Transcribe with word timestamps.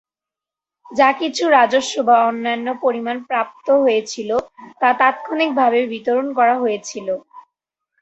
যা 0.85 1.09
কিছু 1.19 1.43
রাজস্ব 1.49 1.95
বা 2.07 2.17
অন্যান্য 2.29 2.67
পরিমাণ 2.83 3.17
প্রাপ্ত 3.29 3.67
হয়েছিল 3.83 4.29
তা 4.81 4.89
তাৎক্ষণিকভাবে 5.01 5.79
বিতরণ 5.93 6.27
করা 6.37 6.55
হয়েছিল। 6.63 7.07